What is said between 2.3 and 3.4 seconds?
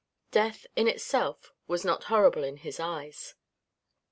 in his eyes.